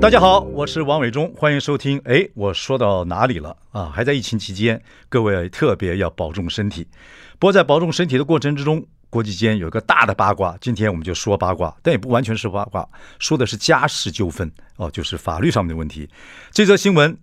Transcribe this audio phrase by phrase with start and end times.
[0.00, 2.00] 大家好，我是王伟忠，欢迎收听。
[2.06, 3.92] 哎，我说到哪里了啊？
[3.94, 6.88] 还在疫情期间，各位特别要保重身体。
[7.38, 16.08] 不过在保重身体的过程之中，国际间有一个大的八卦，今天我们就说八卦，但也不完全是八卦，说的是家事纠纷哦，就是法律上面的问题。
[16.50, 17.14] 这则新闻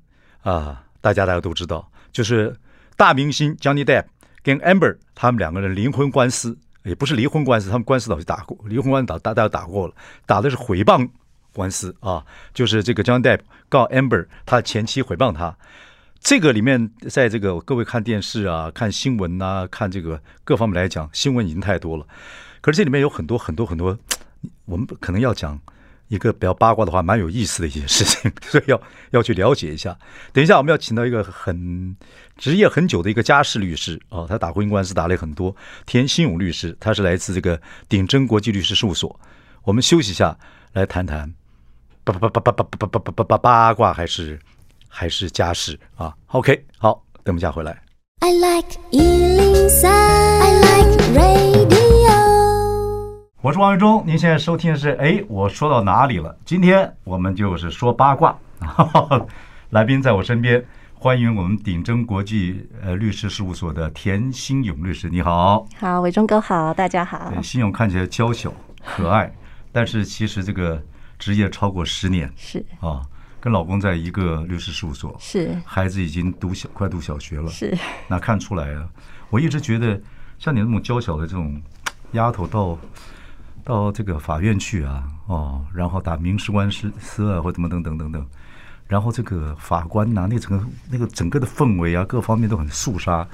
[0.41, 2.55] 啊，大家大家都知道，就是
[2.96, 4.05] 大明星 Johnny Depp
[4.44, 9.96] 跟 Amber 他们两个人离婚官司，也不是离婚官司，他们官司早就打过，离婚官司打大家打过了，
[10.27, 11.09] 打的是诽谤。
[11.58, 15.58] 官司啊，就是这个 John Depp 告 Amber，他前妻诽谤他。
[16.20, 22.05] 这个里面，在这个各位看电视啊、看新闻啊、看这个各方面来讲，新闻已经太多了。
[22.62, 23.98] 可是这里面有很多很多很多，
[24.66, 25.60] 我们可能要讲
[26.08, 29.98] 一个比较八卦的话，蛮有意思的一些事情， 所以要要去了解一下。
[30.34, 31.96] 等一下，我们要请到一个很
[32.36, 35.55] 职业很久的一个家事律师啊，他打婚姻官司打了很多。
[35.86, 39.20] 田新勇律师，他是来自这个鼎真国际律师事务所。
[39.64, 40.38] 我们休息一下，
[40.74, 41.32] 来谈谈。
[42.08, 44.40] 八八八八八八八八八八八八卦还是
[44.88, 47.77] 还是家事啊？OK，好，等一下回来。
[48.22, 51.68] I like 103, I like radio。
[53.41, 56.34] 我是王伟忠，您现在收听的是哎，我说到哪里了？
[56.46, 58.34] 今天我们就是说八卦。
[59.71, 65.68] 来宾在我身边，欢迎我们鼎真国际呃律师事务所的田新勇律师，你好。
[65.78, 67.34] 好，伟忠哥好，大家好。
[67.44, 68.53] 新勇看起来娇小
[68.86, 69.30] 可爱，
[69.74, 70.81] 但是其实这个。
[71.19, 72.31] 职业超过十年。
[72.35, 72.66] 是。
[72.79, 73.01] 啊，
[73.40, 75.16] 跟老公在一个律师事务所。
[75.19, 77.50] 是，孩子已经读小快读小学了。
[77.50, 77.78] 是，
[78.08, 78.88] 那看出来啊，
[79.30, 80.00] 我一直觉得
[80.40, 81.62] 像你那么娇小的这种
[82.14, 82.78] 丫头到
[83.64, 88.25] 到这个法院去啊哦，然后打民事官司啊或怎么等等等等，
[88.88, 93.28] 然后这个法官呐、啊，那整个那个整个的氛围啊，各方面都很肃杀。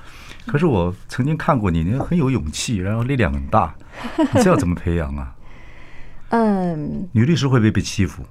[0.47, 3.74] 可是我曾经看过你，你很有勇气，然后力量很大，
[4.18, 5.34] 你这要怎么培养啊？
[6.36, 8.24] 嗯，女律师会不会被欺负？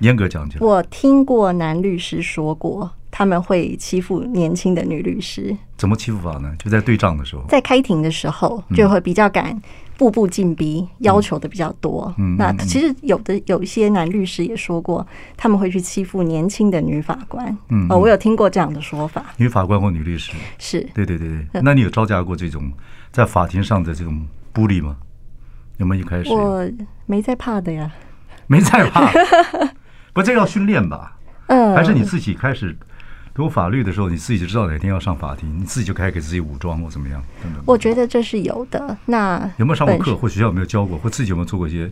[0.00, 5.56] 严格讲起来，我听过男律师说过，他们会欺负年轻的女律师。
[5.76, 6.52] 怎么欺负法呢？
[6.58, 9.56] 就在对账的时候，在开庭的时候，就会比较敢
[9.96, 12.12] 步步进逼，要求的比较多。
[12.18, 17.56] 嗯，那其实有的有一些男律师也说过，他们会去欺负年轻的女法官。
[17.68, 19.24] 嗯，我有听过这样的说法。
[19.36, 20.80] 女法官或女律师是？
[20.92, 21.62] 对对对对。
[21.62, 22.72] 那你有招架过这种
[23.12, 24.96] 在法庭上的这种 bully 力吗？
[25.78, 26.30] 有没有一开始？
[26.32, 26.68] 我
[27.06, 27.90] 没在怕的呀，
[28.46, 29.10] 没在怕，
[30.12, 31.16] 不，这要训练吧？
[31.46, 32.76] 嗯，还是你自己开始
[33.34, 37.22] 读法律的时候，你自己就知道哪天要上法庭，你自己就开始给自己武装或怎么样？
[37.42, 37.62] 等等。
[37.66, 38.96] 我觉得这是有的。
[39.06, 41.90] 那有没有上过课，或学校有没有教过，或自己有没有做过一些？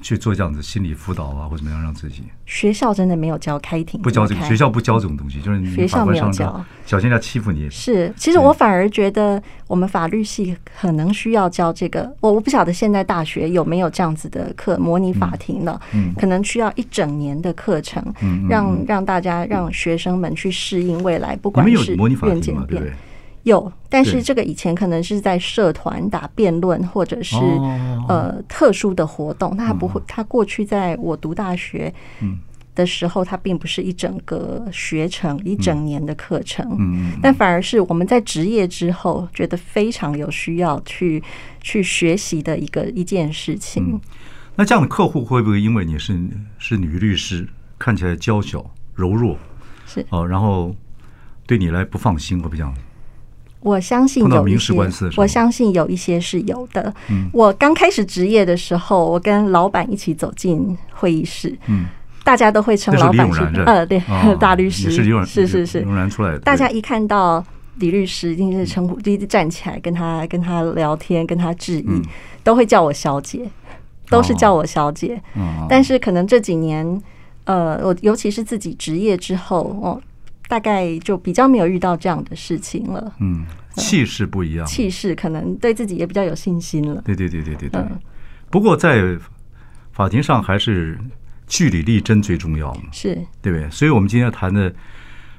[0.00, 2.24] 去做这样子心理辅导啊，或怎么样让自己？
[2.44, 7.68] 学校真的没有教开庭，不教这个，学校不教这种东西，就是学校没有教，小心人家欺负你。
[7.70, 12.08] 是，其实我反而觉得我们法律系可能需要教这个。
[12.20, 15.80] 我我不晓得现在大学有没有这样子的课，模拟法庭了，
[16.16, 18.02] 可能需要一整年的课程，
[18.48, 22.92] 让让大家让学生们去适应未来，不管是模拟法庭嘛，对不对？
[23.46, 27.36] 有，但是这个以前可能是在社团打辩论，或者是
[28.08, 30.02] 呃特殊的活动，他不会。
[30.04, 31.92] 他过去在我读大学
[32.74, 36.76] 的时候，他并不是一整个学程、一整年的课程，
[37.22, 41.22] 但反而是我们在职业之后，觉得非常有需要去
[41.60, 44.00] 去学习的一个一件事情。
[44.56, 46.18] 那这样的客户会不会因为你是
[46.58, 49.38] 是女律师，看起来娇小柔弱，
[49.86, 50.74] 是哦，然后
[51.46, 52.74] 对你来不放心，会不会这样？
[53.60, 54.72] 我相信有一些，
[55.16, 56.92] 我相信有一些是有的。
[57.32, 61.86] 我刚开始职业的时候，我跟老板一起走进会议室，嗯
[62.22, 64.02] 大家都会称老板是呃，对，
[64.38, 64.90] 大律师，
[65.24, 66.38] 是是是，出来的。
[66.40, 67.44] 大家一看到
[67.76, 72.02] 李律师，一定是称呼，一直站起来跟他跟他聊天，跟他致意，
[72.42, 73.48] 都会叫我小姐，
[74.10, 75.20] 都是叫我小姐。
[75.68, 77.00] 但是可能这几年，
[77.44, 80.00] 呃，我尤其是自己职业之后，哦。
[80.48, 83.14] 大概就比较没有遇到这样的事情了。
[83.20, 83.44] 嗯，
[83.76, 87.02] 气势不一样，气势可能对自己也比较有信心了。
[87.04, 87.82] 对对对对对对。
[88.50, 89.18] 不过在
[89.92, 90.98] 法庭上还是
[91.46, 93.68] 据理力争最重要嘛，是对不对？
[93.70, 94.72] 所以我们今天要谈的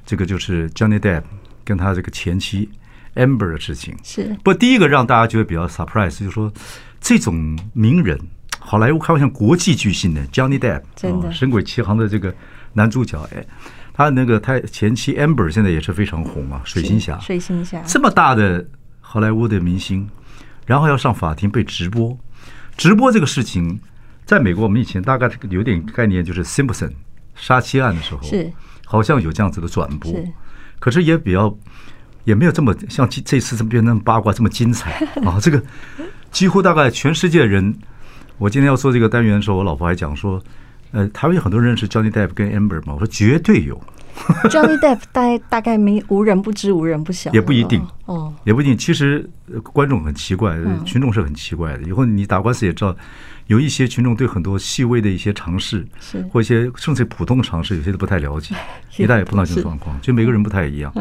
[0.04, 1.22] 这个就是 Johnny Depp
[1.64, 2.68] 跟他这个前妻
[3.14, 3.96] Amber 的事情。
[4.04, 4.36] 是。
[4.44, 6.52] 不第一个让大家觉得比较 surprise 就是说，
[7.00, 8.18] 这种名人，
[8.58, 12.34] 好莱坞开玩笑国际巨星的 Johnny Depp，真的，神鬼奇航的这个。
[12.74, 13.44] 男主角哎，
[13.98, 17.82] 他那个他前妻 Amber 现在也是非常红啊，水星侠，水星侠。
[17.84, 18.64] 这么大的
[19.00, 20.08] 好莱坞的明星，
[20.66, 22.16] 然后要上法庭被直播，
[22.76, 23.80] 直播这个事情，
[24.24, 26.92] 在美国我们以前大概有点概念，就是 Simpson
[27.34, 28.52] 杀妻案的时候是。
[28.86, 30.14] 好像有这样子的转播，
[30.78, 31.52] 可是也比较
[32.22, 34.92] 也没有这么像这次这么变那么八卦这么精彩。
[35.26, 35.60] 啊，这个
[36.30, 37.76] 几乎大概全世界人。
[38.38, 40.40] 我今天要做这个单元的时候，我老婆还讲说，
[40.92, 43.80] 呃，台湾有很多人认识 Johnny Depp 跟 Amber 吗，我说绝对有。
[44.50, 47.30] Johnny Depp 大大概没无人不知，无人不晓。
[47.30, 48.76] 也不一定哦，也不一定。
[48.76, 49.28] 其实
[49.62, 51.84] 观众很奇怪，群众是很奇怪的。
[51.84, 52.96] 以后你打官司也知道，
[53.46, 58.56] 有一些群众对很多细微的一些常识，是或一些甚至普通的常识，有些都不太了解。
[58.96, 60.92] 一旦也碰到这种状况，就每个人不太一样。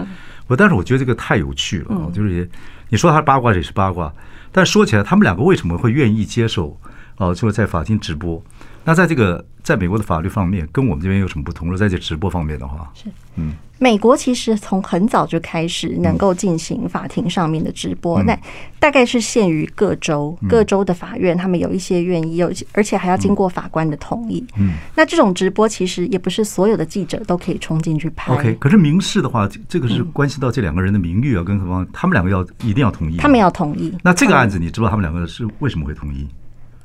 [0.46, 2.48] 我但是我觉得这个太有趣了，就是也
[2.90, 4.14] 你说他八卦也是八卦，
[4.52, 6.80] 但说起来，他们两个为什么会愿意接受？
[7.16, 8.40] 啊，就是在法庭直播。
[8.88, 11.76] 那在这个在美国的法律方面，跟我们这边有什么不同？
[11.76, 18.40] 在这直播方面的话，是嗯，美国其实从很早就开始能够进行法庭上面的直播，那、嗯、
[18.80, 24.42] 大概是限于各州，各州的法院他们有一些愿意，有而且还要经过法官的同意。
[24.58, 28.34] 嗯，那这种直播其实也不是所有的记者都可以冲进去拍。
[28.34, 31.86] OK，可是民事的话，这个是关系到这两个人的名誉啊，跟什么？
[31.92, 33.94] 他们两个要一定要同意，他们要同意。
[34.02, 36.26] 那这个案子，你知道他们两个是为什么会同意？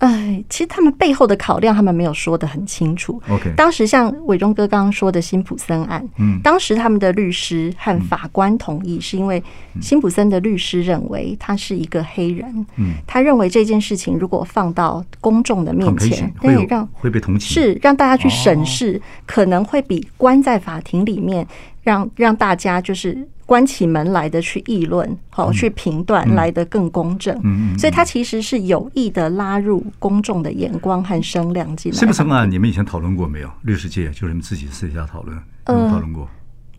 [0.02, 3.22] 哎，其实他们背后的考量，他们没有说的很清楚。
[3.28, 9.40] OK，当时像伟忠哥刚刚说的辛普森案，嗯，当时他们的律师和法官同意，是因为
[9.81, 21.46] 辛普森的律师认为他是一个黑人，嗯，他认为这件事情如果放到公众的面前，对，让会被同情，是让大家去审视，可能会比关在法庭里面，
[21.82, 23.29] 让让大家就是。
[23.44, 27.38] 关起门来的去议论，好去评断来的更公正。
[27.44, 31.99] 嗯，所以他其实是有意的拉入公众的眼光和声量进来。
[31.99, 32.46] 是不是啊？
[32.46, 33.50] 你们以前讨论过没有？
[33.62, 35.37] 律师界就是你们自己私底下讨论，
[35.69, 36.26] 有没有讨论过？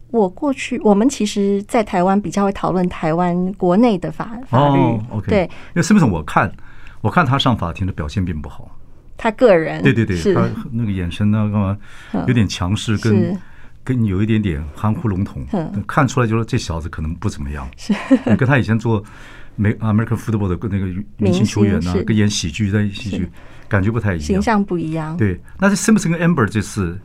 [0.10, 4.80] 我过去我们其实，在台湾比较会讨论台湾国内的法法律。
[5.12, 6.06] OK，对，因为是不是？
[6.06, 6.52] 我看
[7.02, 8.76] 我看他上法庭的表现并不好。
[9.16, 11.78] 他个人对对对，他那个眼神呢，干嘛
[12.26, 13.38] 有点强势跟。
[13.84, 15.46] 跟你有一点点含糊笼统，
[15.86, 17.70] 看出来就说这小子可能不怎么样。
[17.76, 17.94] 是，
[18.38, 19.04] 跟他以前做
[19.56, 20.88] 美 American Football 的那个
[21.18, 23.30] 明星球员呢，跟演喜剧在喜剧，
[23.68, 25.18] 感觉不太一样，形象不一样。
[25.18, 26.98] 对，那这 Simpson 跟 Amber 这次，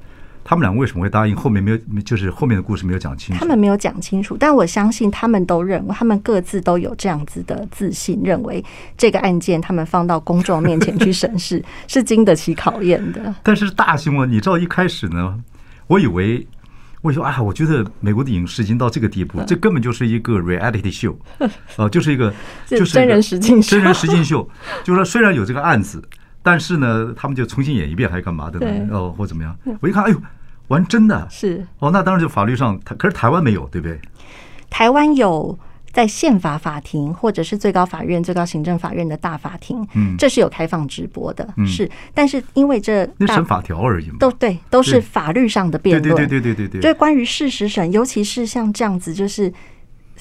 [0.44, 1.34] 他们两个为什么会答应？
[1.34, 3.40] 后面没有，就是后面的故事没有讲清楚。
[3.40, 8.64] 他们没有讲清楚，但我相信他们都认为，他们各自都有这样子的自信，认为
[8.96, 13.34] 这个案件他们放到公众面前去审视 是经得起考验的。
[13.42, 15.38] 但是大新闻，你知道一开始呢，
[15.88, 16.46] 我以为。
[17.02, 21.14] 我说啊，我觉得美国的影视已经到这个地步，这根本就是一个 reality show，
[21.76, 22.32] 啊， 就是一个
[22.66, 24.48] 就是真人实境真人实境秀。
[24.82, 26.02] 就是说，虽然有这个案子，
[26.42, 28.88] 但是呢，他们就重新演一遍，还是干嘛的呢？
[28.90, 29.56] 哦，或怎么样？
[29.80, 30.20] 我一看，哎呦，
[30.68, 34.00] 玩真的，是哦，那当然就法律上，可是台湾没有，对不对？
[34.68, 35.58] 台湾有。
[35.92, 41.90] 在宪法法庭或者是最高法院、最高行政法院的大法庭，嗯，这是有开放直播的，是。
[42.14, 46.80] 但是因为这那审法条而已嘛，都对，都是法律上的辩论，对对对对对对。
[46.80, 49.52] 就是关于事实审，尤其是像这样子，就是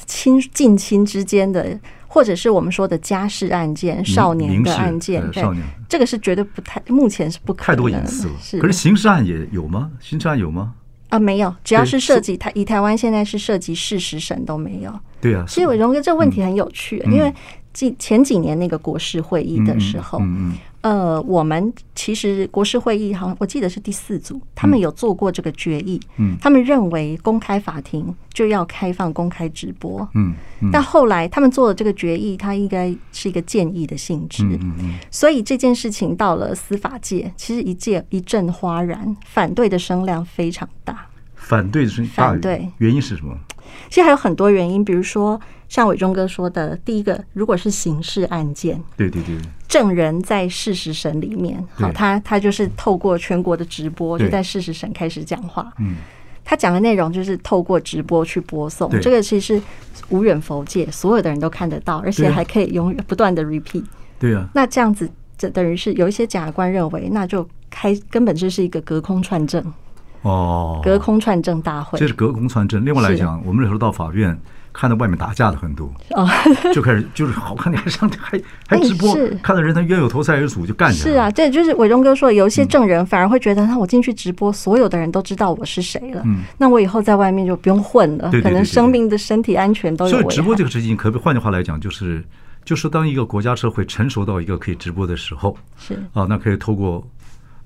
[0.05, 1.77] 亲近亲之间的，
[2.07, 5.43] 或者是我们说的家事案件、少年的案件，对，
[5.89, 7.65] 这个是绝对不太，目前是不可能。
[7.67, 8.33] 太多隐私了。
[8.41, 8.59] 是。
[8.59, 9.91] 可是刑事案也有吗？
[9.99, 10.73] 刑事案有吗？
[11.09, 14.91] 啊，没有，只要是涉及台，以台湾现在是涉及事实审都没有。
[15.19, 17.33] 对啊，所以伟忠哥这个问题很有趣，因为
[17.73, 20.21] 几前几年那个国事会议的时候，
[20.81, 26.37] 呃，我们其实国事会议好像我记得是第四组，他们有做过这个决议，嗯。
[26.39, 30.33] 他们认为公开法庭就要开放公开直播，嗯，
[30.71, 34.43] 但后来他们做的这个决议，它应该是一个建议的性质，
[35.11, 42.69] 所以这件事情到了司法界，其实一届一阵哗然，反对的声量非常大，反对的声大，反对。
[42.77, 43.35] 原因是什么？
[43.89, 55.97] 其实还有很多原因，比如说像伟忠哥说的，第一个，如果是刑事案件，对对对，证人在事实审里面，好，他他就是透过全国的直播，就在事实审开始讲话，嗯，
[56.45, 59.61] 他讲的内容就是透过直播去播送，这个其实
[60.09, 63.83] 无远弗届，所有的人都看得到，而且还可以永远不断的 repeat，
[64.19, 69.61] 对啊，那这样子，这等于是有一些检察官认为，那就开根本就是一个隔空串证。
[70.21, 72.83] 哦，隔空串证大会，这是隔空串证。
[72.85, 74.37] 另外来讲，我们那时候到法院
[74.73, 76.27] 看到外面打架的很多，哦，
[76.73, 81.11] 就开始就是好看，你还上还还直播，看到人他冤有头债有主就干起来。
[81.11, 90.11] 是啊，这就是伟忠哥说，有一些证人反而会觉得，那我进去直播，所有的人都知道我是谁了，嗯，那我以后在外面就不用混了，可能生命的身体安全都有。
[90.11, 92.23] 所以直播这个事情，可不换句话来讲，就是
[92.63, 97.07] 就是当一个国家社会成熟到一个可以直播的时候，是啊，那可以透过。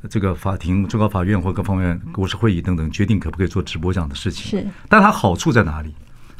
[0.09, 4.59] 这个法庭、最高法院或各方面国事会议等等决定可不可以做直播这样的事情。
[4.59, 5.93] 是，但它好处在哪里？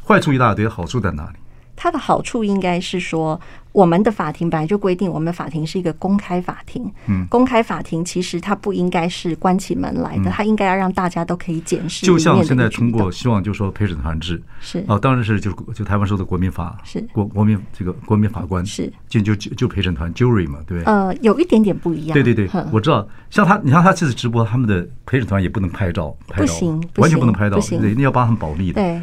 [0.04, 1.36] 坏处一大堆，好处在哪里？
[1.76, 3.40] 它的好处应该是说，
[3.72, 6.90] 我们的法庭本来就规定，我们的法庭是一个公开法庭。
[7.06, 12.04] 嗯，公开法庭其实它不应该是关起门来的，它应该要让大家都可以检视。
[12.04, 20.92] 就像现在通过，希望就说陪审团制是啊，当然是就就台湾说的国民法是国国民这个国民法官是就就就陪审团 jury 嘛，对不对？
[20.92, 22.14] 呃，有一点点不一样。
[22.14, 23.08] 对对对，我知道。
[23.30, 26.52] 像他，你看他这次直播，他们的陪审团也不能拍照，拍照
[26.96, 28.82] 完全不能拍照，对，你要帮他们保密的。
[28.82, 29.00] 对，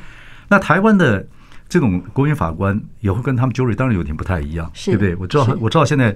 [0.48, 1.26] 那台湾的。
[1.70, 5.16] 这种国民法官也会跟他们 jury 当然有点不太一样，对不对？
[5.18, 6.14] 我知道，我知道现在，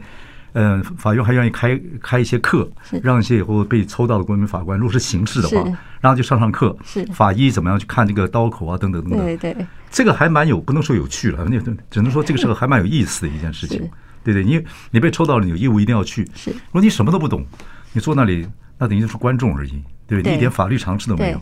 [0.53, 2.67] 嗯，法院还愿意开开一些课，
[3.03, 5.63] 让一些以后被抽到的国民法官，如果是刑事的话，
[6.01, 6.75] 然后就上上课，
[7.13, 9.19] 法医怎么样去看这个刀口啊，等等等等。
[9.23, 9.55] 对对，
[9.91, 11.59] 这个还蛮有，不能说有趣了，那
[11.91, 13.79] 只能说这个是个还蛮有意思的一件事情，
[14.23, 14.43] 对对？
[14.43, 16.27] 你你被抽到了，你有义务一定要去。
[16.33, 17.45] 是，如果你什么都不懂，
[17.93, 18.47] 你坐那里，
[18.79, 20.31] 那等于就是观众而已，对不对？
[20.31, 21.39] 你一点法律常识都没有。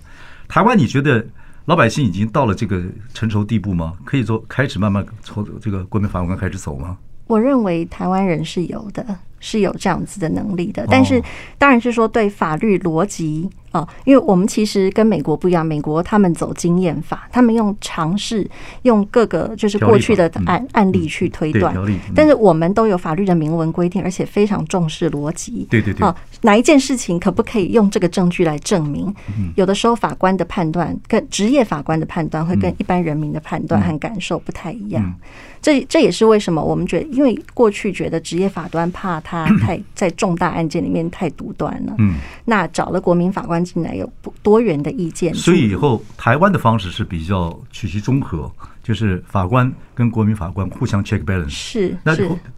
[0.50, 1.26] 台湾，你觉得？
[1.66, 3.94] 老百姓已经到了这个成熟地步吗？
[4.04, 6.98] 可以说开始慢慢从这个国民法官开始走吗？
[7.28, 9.06] 我认为台湾人是有的，
[9.42, 10.88] 是有这样子的能力的。
[10.90, 11.22] 但是，
[11.58, 13.50] 当然是说对法律逻辑。
[13.72, 18.46] 哦，因为我们其实跟美国不一样，美国他们走经验法，他们用尝试
[18.82, 21.74] 用各个就是过去的案案例去推断。
[22.14, 25.66] 但是我们都有法律的明文规定，而且非常重视逻辑。
[25.70, 26.06] 对对对。
[26.06, 29.16] 哦，哪一件事情可不可以用这个证据来证明？
[29.56, 35.16] 有的时候法官的判断跟职业法官的判断会跟一般人民的判断和感受不太一样。
[35.62, 41.96] 这这也是为什么我们觉得，因为过去觉得职业法官怕他太在重大案件里面太独断了。
[42.00, 42.16] 嗯。
[42.44, 43.62] 那找了国民法官。
[43.64, 51.50] 进来有不多元的意见，所以以后台湾的方式是比较取其中和，就是法官跟国民法官互相 check balance。
[51.50, 52.14] 是，那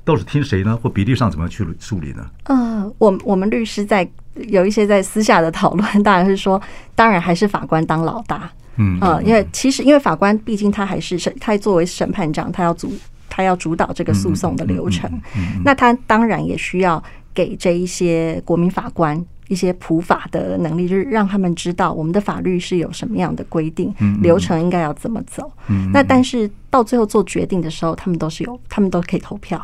[0.06, 0.76] 都是听谁呢？
[0.82, 2.26] 或比例上怎么样去处理呢？
[2.46, 6.60] 呃，我我们律师在有一些在私下的讨论， 当然是说，
[6.96, 8.50] 当然还是法官当老大。
[8.78, 12.92] 嗯，呃，因为其实因为法官毕竟他还是审，他作为审判长，他要主
[13.34, 15.10] 他要主导这个诉讼的流程，
[15.66, 19.26] 那他当然也需要给这一些国民法官。
[19.50, 25.52] 一些普法的能力，就是让他们知道我们的法律是有什么样的规定，流程应该要怎么走。
[25.92, 29.62] 那但是到最后做决定的时候，他们都是有，他们都可以投票。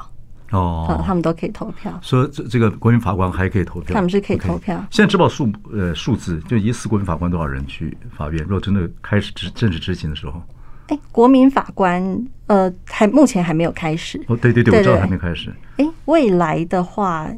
[0.52, 1.98] 哦，他们都可以投票。
[2.04, 4.76] 说这这个国民法官还可以投票，他们是可以投票。
[4.92, 8.44] 现在只报数呃数字，就一次国民法官多少人去法院？
[8.44, 10.42] 如果真的开始执正式执行的时候，
[10.90, 14.22] 哎，国民法官呃还目前还没有开始。
[14.28, 15.52] 哦，对对对，我知道还没开始。
[15.78, 17.32] 哎，未来的话。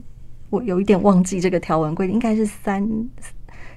[0.52, 2.86] 我有一点忘记这个条文规定，应该是三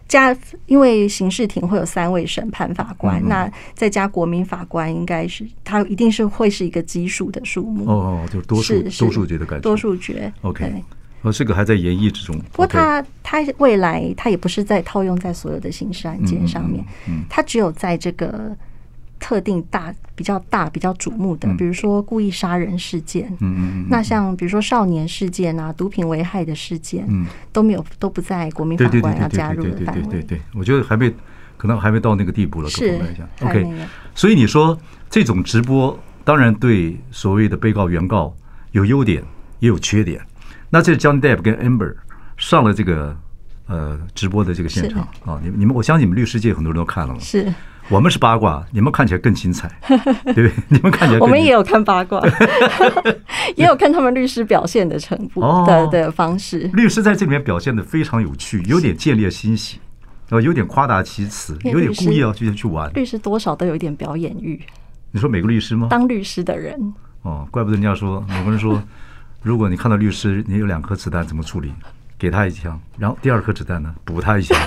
[0.09, 7.85] 加，因为刑事庭会有三位审判法官，嗯、那再加国民法官，应该是他一定是会是一个基数的数目。
[7.89, 9.63] 哦哦，就多数多数决的感觉。
[9.63, 10.33] 多数决。
[10.43, 10.83] OK，
[11.23, 12.37] 哦，这个还在研议之中。
[12.51, 18.51] 不过他他未来他也不是在套用在所有的刑事案件上面，嗯，他只有在这个。
[19.21, 30.03] 特定大比较大比较瞩目的，比如说故意杀人事件，嗯嗯，那像比如说少年事件啊，毒品危害的事件，嗯，都没有都不在国民法官要加入的范围。
[30.03, 31.11] 对对对，我觉得还没
[31.57, 32.69] 可能还没到那个地步了。
[32.69, 33.01] 是
[33.41, 33.67] ，OK。
[34.15, 34.79] 所以你说
[35.09, 38.35] 这种直播，当然对所谓的被告原告
[38.73, 39.23] 有优点
[39.61, 40.21] 也有缺点。
[40.69, 41.95] 那这 Johnny Depp 跟 Amber
[42.37, 43.17] 上了这个
[43.67, 47.21] 呃直播的这个现场啊，你你们我相信你们律师界很多人都看了嘛。
[47.21, 47.53] 是。
[47.89, 50.53] 我们是八卦，你们看起来更精彩， 对不对？
[50.69, 52.21] 你们看起来，我们也有看八卦，
[53.57, 56.71] 也有看他们律师表现的程度的的方式。
[56.73, 59.79] 律师在这里面表现的非常有趣，有点见猎欣喜，
[60.31, 62.91] 呃，有点夸大其词，有点故意要去去玩。
[62.95, 64.61] 律师多少都有一点表演欲。
[65.11, 65.89] 你说每个律师吗？
[65.91, 68.83] 当律师的人哦，怪不得人家说，美国人说，
[69.43, 71.73] 如果你看到律师，你有两颗子弹，怎么处理？
[72.17, 74.57] 给他一枪，然后第二颗子弹呢，补他一枪。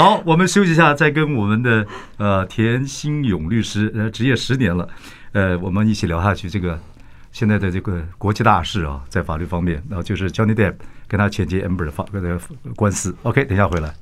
[0.00, 4.88] 好，我们休息一下，再跟我们的呃田新勇律师，呃，执业十年了，
[5.32, 6.48] 呃，我们一起聊下去。
[6.48, 6.80] 这个
[7.32, 10.72] 现在的这个国际大事啊，在法律方面，然后就是 Johnny Depp
[11.06, 12.38] 跟他前妻 Amber 的法的
[12.74, 13.14] 官司。
[13.24, 13.94] OK，等一下回来。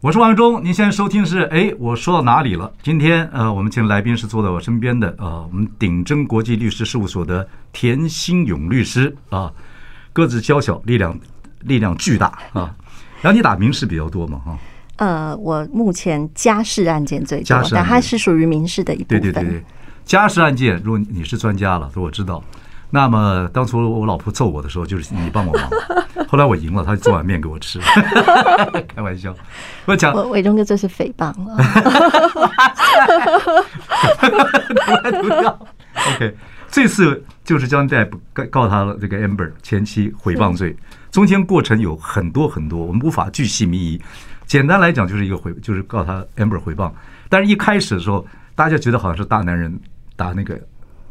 [0.00, 2.72] 我是王忠，您现在收听是哎，我说到哪里了？
[2.84, 9.52] 今天呃，我们请来宾是坐在我身边的啊，我们鼎真国际律师事务所的田新勇律师啊。
[10.16, 11.14] 个子娇小，力量
[11.60, 12.74] 力量巨大啊！
[13.20, 14.38] 然后你打民事比较多嘛？
[14.38, 14.58] 哈，
[14.96, 19.20] 呃，我目前家事案件最多，但它是属于民事的一部分。
[19.20, 19.62] 对对对对，
[20.06, 22.42] 家事案件，如果你是专家了，说我知道。
[22.88, 25.68] 那么当初我老婆揍我的时候，就是你帮我忙。
[26.28, 27.78] 后来我赢了，他就做碗面给我吃。
[28.94, 29.34] 开玩笑，
[29.84, 31.58] 我讲，伟忠哥这是诽谤了。
[36.14, 36.34] OK，
[36.76, 40.76] 这次就是 Johnny Depp 告告他了这个 Amber 前妻诽谤罪，
[41.10, 44.02] 中间过程有很多很多，我们无法巨细靡遗。
[44.44, 46.92] 简单来讲，就是一个诽，就是告他 Amber 诽谤。
[47.30, 49.74] 但是一开始的时候，大家觉得好像是大男人
[50.16, 50.60] 打那个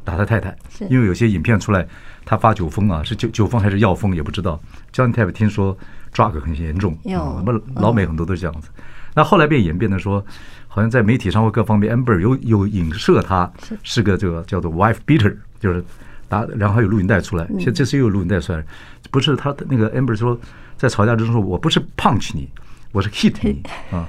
[0.03, 0.55] 打他太太，
[0.87, 1.83] 因为有些影片出来，
[2.25, 4.61] 他发酒疯啊，是酒酒疯还是药疯也不知道。
[4.93, 5.75] Johnny Depp 听说
[6.13, 8.69] drug 很严重，我们老美很多都是这样子。
[9.15, 10.23] 那后来变演变的说。
[10.67, 13.49] 好像在媒体上或各方面，Amber 有有影射他
[13.81, 15.33] 是个这个叫做 wife beater，
[15.65, 15.83] 就是
[16.29, 17.45] 打，然后还有录音带出来。
[17.57, 18.63] 现在这次又有录音带出来，
[19.09, 20.39] 不是他的那个 Amber 说
[20.77, 22.47] 在吵架之中说，我不是 punch 你，
[22.91, 24.07] 我是 hit 你 啊。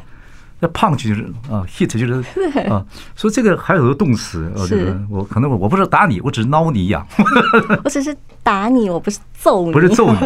[0.59, 2.15] 那 punch 就是啊，hit 就是
[2.71, 2.85] 啊。
[3.15, 7.07] 所以这个还有很多动词啊，就是我可能我我不是打你，我只是挠你一样。
[7.85, 10.19] 我只是打你，我不是揍你，不是揍你。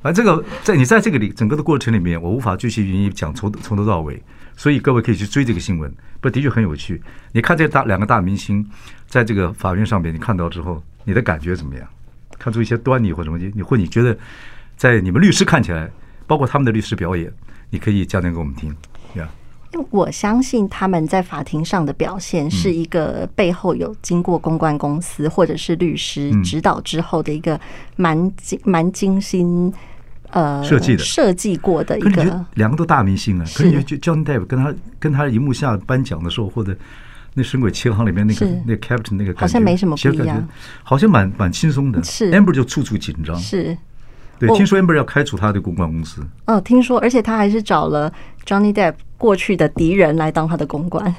[0.00, 4.22] 反正这个在你在这个里整个的过程里面，我无法继续云讲从从头到尾。
[4.58, 7.00] 所以各位可以去追这个新闻，不，的确很有趣。
[7.30, 8.68] 你看这大两个大明星
[9.06, 11.88] 在这个法院上面，你看到之后，你的感觉怎么样？
[12.36, 13.38] 看出一些端倪或什么？
[13.38, 14.18] 你或你觉得，
[14.76, 15.88] 在你们律师看起来，
[16.26, 17.32] 包括他们的律师表演，
[17.70, 18.68] 你可以讲讲给我们听，
[19.14, 19.28] 呀？
[19.72, 27.60] 因为我相信他们在法庭上的表现是一个背后有经过公关公司或者是律师指导之后的一个
[27.94, 29.72] 蛮精蛮精心。
[30.30, 33.44] 呃，设计的设计过的一个，两个都大明星啊。
[33.54, 36.76] 可是就 Johnny Depp 跟他跟他荧幕下颁奖的时候，或者
[37.34, 40.48] 那《神鬼奇航》里面那个那 Captain 那个，好像没什么不一样，
[40.82, 42.02] 好像蛮蛮轻松的。
[42.02, 43.36] 是 Amber 就处处紧张。
[43.36, 43.76] 是，
[44.38, 46.20] 对，听说 Amber 要开除他的公关公司。
[46.46, 48.12] 哦，听说，而且他还是找了
[48.44, 51.14] Johnny Depp 过去的敌人来当他的公关。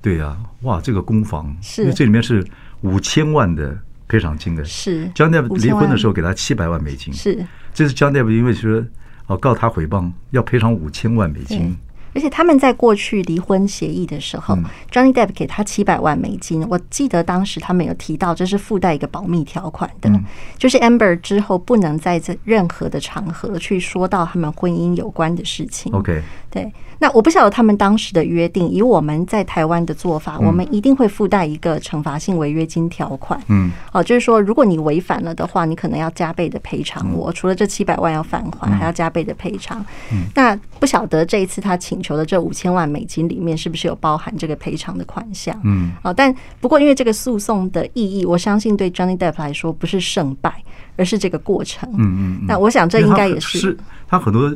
[0.00, 2.44] 对呀，哇，这个攻防，因为这里面是
[2.80, 3.76] 五千万的
[4.08, 4.64] 赔偿金的。
[4.64, 7.12] 是 Johnny Depp 离婚的时候给他七百万美金。
[7.12, 7.46] 是。
[7.74, 8.84] 这是 Johnny Depp 因为说
[9.26, 11.76] 哦告他诽谤要赔偿五千万美金，
[12.14, 14.56] 而且他们在过去离婚协议的时候
[14.90, 16.66] ，Johnny Depp 给他七百万美金。
[16.68, 20.10] 我记得当时他们有提到这是附带一个保密条款的，
[20.56, 25.92] 就是 Amber 之后不能在这任何的场合去说到他们婚姻有关的事情。
[25.92, 26.72] OK，对。
[27.00, 33.40] 那我不晓得他们当时的约定，以我们在台湾的做法，我们一定会附带一个惩罚性违约金条款。
[33.46, 37.32] 嗯，哦，就是说，如果你违反了的话，你可能要加倍的赔偿我。
[37.32, 39.78] 除了这七百万要返还，还要加倍的赔偿。
[40.12, 45.56] 嗯，那不晓得这一次他请求的这五千万美金里面是不是有包含这个赔偿的款项？
[45.62, 50.52] 嗯，哦，但不过因为这个诉讼的意义，我相信对 Johnny Depp 来说不是胜败，
[50.96, 51.88] 而是这个过程。
[51.92, 54.52] 嗯嗯，那我想这应该也是他很多。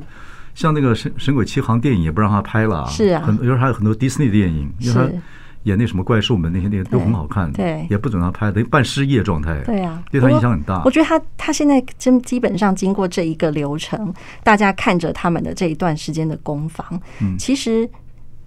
[0.55, 5.09] 像那个神神鬼奇航电影也不让他拍了，是啊，很，有时候还有很多迪士尼的电影，因为他
[5.65, 10.83] 演那什么怪兽们那些电影都很好看，对，也不准他拍，等于半失业状态，对啊，对他影响很大。
[10.85, 14.13] 我觉得他他现在真基本上经过这一个流程，
[14.43, 17.39] 大家看着他们的这一段时间的攻防，嗯。
[17.39, 17.89] 其实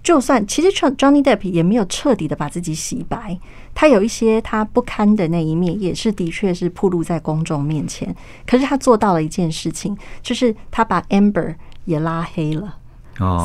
[0.03, 3.39] 就算其实 Johnny Depp 也没有彻底的把自己洗白，
[3.73, 8.13] 他有一些他不堪的那一面，也是的确是暴露在公众面前。
[8.45, 12.75] 可是他做到了一件事情，就是他把 Amber 也拉黑了，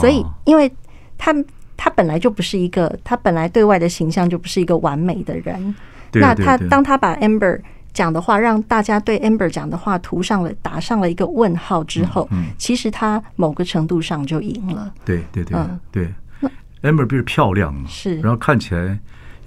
[0.00, 0.70] 所以，因为
[1.16, 1.34] 他
[1.76, 5.74] 他本来就不是一个，他本来对外的形象就不是一个完美的人。
[6.12, 7.60] 那他当他把 Amber
[7.92, 14.92] 讲的话，让大家对 Amber 讲的话涂上了打上了一个问号之后，其实他某个程度上就赢了。
[15.04, 15.58] 对对对，
[15.92, 16.14] 对
[16.82, 18.98] ，Amber 不是漂亮嘛，是，然后看起来。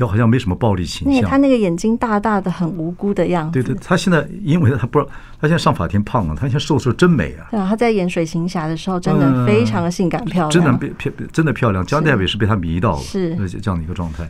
[0.03, 3.53] 又好像没什么暴力倾向，他那个眼睛大大的，很无辜的样子。
[3.53, 7.47] 对对，他现在因为他不知道，他现在上法庭胖了，他现在瘦瘦真美啊。
[7.51, 11.85] 对啊，他在演水行侠的时候，真的非常的性感漂亮，真的漂真的漂亮。
[11.85, 14.29] 江黛也是被他迷到了，是这样的一个状态。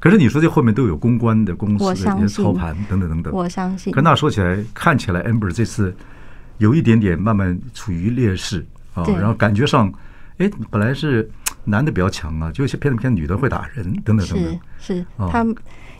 [0.00, 3.92] 可是你说这后面都有公关的公司的操盘等等等等，我相信。
[3.92, 5.94] 可那说起来，看起来 Amber 这次
[6.56, 9.92] 有一点点慢慢处于劣势啊，然后感觉上，
[10.38, 11.30] 哎，本来是。
[11.64, 14.60] 男的比较强啊，就一些偏偏女的会打人等等等等。
[14.78, 15.46] 是是，他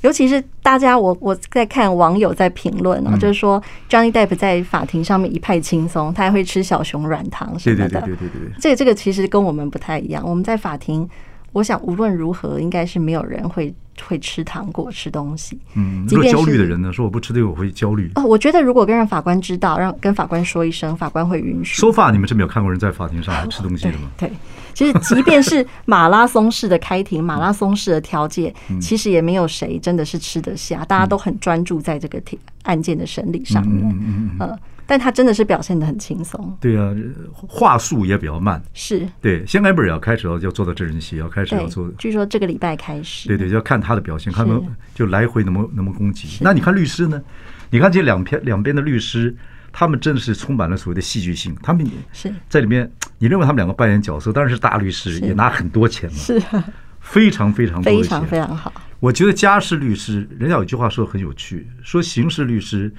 [0.01, 7.89] 尤其是大家，我我在看网友在评论啊，就是说 Johnny Depp 在法庭上面一派轻松，他还会吃小熊软糖什么的。
[7.89, 8.53] 对对对对对。
[8.61, 10.29] 这个这个其实跟我们不太一样。
[10.29, 11.09] 我们在法庭，
[11.53, 15.59] 我想无论如何，应该是没有人会会吃糖果吃东西。
[15.75, 18.11] 嗯，如果焦虑的人呢，说我不吃这个我会焦虑。
[18.15, 21.75] 哦，我觉得如果跟让法官知道，让跟法官说一声，法官会允许。
[21.77, 24.11] 说法你们是没有看过人在法庭上吃东西的吗？
[24.17, 24.31] 对。
[24.75, 30.83] 其实，即便是马拉松式的开庭，马拉松式的调解，其实也没有谁真的是吃得下。
[30.87, 32.19] 大家都很专注在这个
[32.63, 33.87] 案件的审理上面。
[34.01, 36.57] 嗯，但他真的是表现得很轻松。
[36.61, 36.95] 对啊，
[37.35, 38.63] 话术也比较慢。
[38.75, 39.07] 是。
[39.21, 41.91] 对，现在 Amber 要开始要要做到真人戏，要开始要做。
[41.99, 43.29] 据说这个礼拜开始。
[43.29, 44.65] 对对，要看他的表现，看能
[44.95, 46.39] 就来回能不能不能攻击。
[46.41, 47.23] 那你看律师呢？
[47.71, 49.37] 你看这两边两边的律师。
[49.75, 52.93] 他们真的是充满了所谓的戏剧性，他们是在里面。
[53.17, 56.63] 你认为他们两个扮演角色，当然是大律师，也拿很多钱嘛，是，啊
[57.01, 58.71] 非常非常非常非常好。
[59.01, 62.93] 我觉得家事律师，人家有句话说很有趣，说刑事律师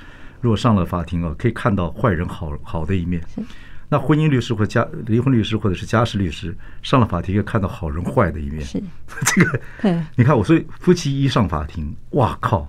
[0.43, 3.23] 如果上了法庭啊，可以看到坏人好好的一面。
[3.87, 8.61] 那婚姻律师或家离婚律师或者是家事律师上了法庭，可以看到好人坏的一面。
[8.61, 8.83] 是
[9.25, 12.67] 这个，你看我所以夫妻一上法庭，哇靠，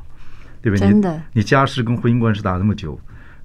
[0.62, 0.88] 对不对？
[0.88, 2.96] 真的，你家事跟婚姻官司打那么久，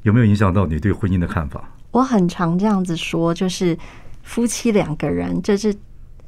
[0.03, 1.67] 有没有影响到你对婚姻的看法？
[1.89, 3.75] 我很常这样子说，就是
[4.21, 5.75] 夫妻两个人，就是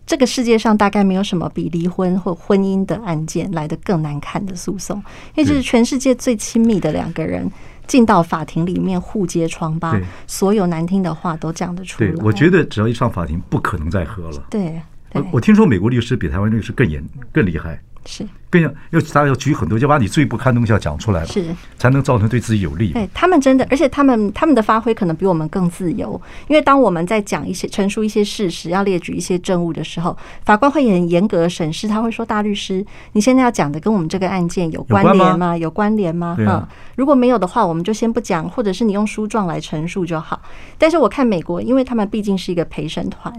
[0.08, 4.98] 这个世界上大概没有什么比离婚或婚姻的案件来得更难看的诉讼，
[5.36, 7.48] 因为这是全世界最亲密的两个人。
[7.92, 12.10] 进到法庭里面互揭疮疤，所有难听的话都讲得出来。
[12.10, 14.42] 对，我觉得只要一上法庭，不可能再喝了。
[14.50, 14.82] 对，
[15.14, 17.78] 我我听说美国律师比台湾律师更严、更厉害。
[18.06, 21.46] 是，更要要大家要举很多，就把你最不堪的东西要讲出来，是
[21.78, 22.92] 才能造成对自己有利。
[22.92, 35.58] 对他们真的，而且他们他们的发挥可能比我们更自由，因为当我们在讲一些陈述一些事实，要列举一些证物的时候，法官会很严格的审视，他会说：“大律师，你现在要讲的跟我们这个案件有关联吗？
[35.58, 36.38] 有关联吗？
[36.46, 40.42] 哈，如果没有的话，我们就先不讲，或者是你用书状来陈述就好。”
[40.78, 43.34] 但是我看美国，因为他们毕竟是一个陪审团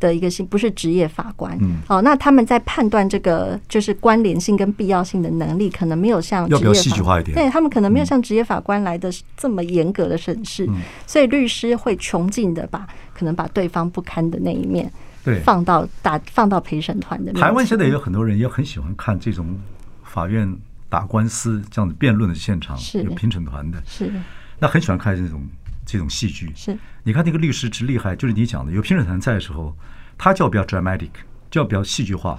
[0.00, 3.98] 的一个性，不是职业法官，嗯哦，那他们在判断这个就是。
[4.00, 7.34] 关联性跟必要性的能力可能没有像要不要戏剧化一点？
[7.34, 10.68] 对他们可能没有像职业法官来的这么严格的审视，
[11.06, 14.92] 所以律师会穷尽的把可能把对方不堪的那一面
[15.24, 17.32] 对放到打放到陪审团的。
[17.32, 19.56] 台湾现在也有很多人也很喜欢看这种
[20.02, 20.52] 法院
[20.88, 24.12] 打官司这样子辩论的现场，有评审团的，是
[24.58, 25.46] 那很喜欢看这种
[25.86, 26.52] 这种戏剧。
[26.56, 29.74] 是你看那个律师之厉害，就是你讲的有评审团在的时候，
[30.16, 31.10] 他就要比较 dramatic，
[31.50, 32.38] 就要比较戏剧化，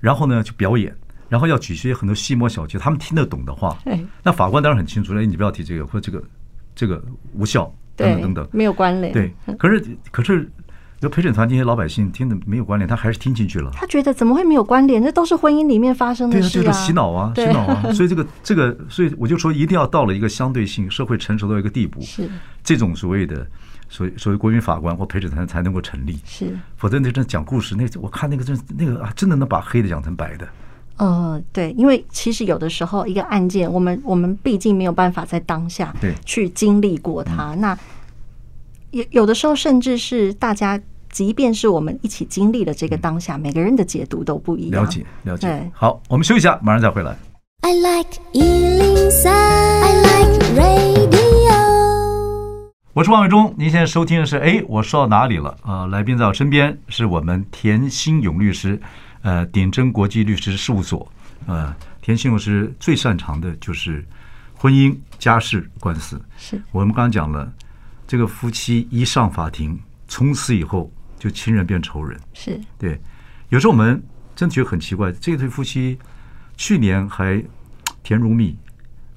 [0.00, 0.94] 然后呢就表演。
[1.32, 3.74] 然后要举些很多细末小节，他们听得懂的话，
[4.22, 5.22] 那法官当然很清楚了。
[5.22, 6.22] 你不要提这个，或者这个
[6.74, 9.14] 这个无效等等等等，没有关联。
[9.14, 10.46] 对，可是可是，
[11.00, 13.70] 就陪审团这些老百姓听的没有关联，他还是听进去了。
[13.72, 15.02] 他觉得怎么会没有关联？
[15.02, 16.60] 这都是婚姻里面发生的事啊！
[16.60, 17.82] 对啊，就是洗脑啊，洗脑啊！
[17.96, 22.28] 所以这个这个，所以我就说，一定要到了一个相对性社会成熟到一个地步，是
[22.62, 23.46] 这种所谓的
[23.88, 26.20] 所所谓国民法官或陪审团才能够成立。
[26.26, 30.46] 是，否则那阵讲故事，那我看那个真那个啊，真的能把黑的讲成白的。
[31.02, 35.92] 呃，对，因为其实有的时候一个案件，我们我们毕竟没有办法在当下
[36.24, 37.56] 去经历过它。
[37.56, 37.76] 那
[38.92, 44.84] 有有的时候，甚至是大家，即便是我们一起经历了这个当下，每个人的解读都不一样。
[44.84, 45.72] 了解，了解。
[45.74, 47.16] 好，我们休息一下，马上再回来。
[47.62, 51.10] I like 103, I like radio。
[52.92, 55.80] 我是王伟忠，您现在收听的是哎，我说到哪里了啊？
[55.80, 58.80] 呃，来宾在我身边是我们田心勇律师。
[59.22, 61.10] 呃，鼎真国际律师事务所，
[61.46, 64.04] 呃，田心律师最擅长的就是
[64.54, 66.20] 婚姻家事官司。
[66.36, 67.52] 是我们刚刚讲了，
[68.06, 72.18] 这个夫妻一上法庭，从此以后就亲人变仇人。
[72.34, 73.00] 是对，
[73.48, 74.02] 有时候我们
[74.34, 75.98] 真的觉得很奇怪，这对夫妻
[76.56, 77.42] 去年还
[78.02, 78.56] 甜如蜜，